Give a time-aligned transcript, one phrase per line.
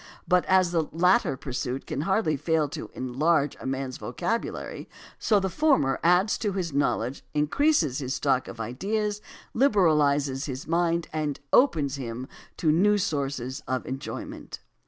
[0.27, 4.89] But as the latter pursuit can hardly fail to enlarge a man's vocabulary,
[5.19, 9.21] so the former adds to his knowledge, increases his stock of ideas,
[9.53, 12.27] liberalizes his mind, and opens to him
[12.63, 14.61] new sources of enjoyment.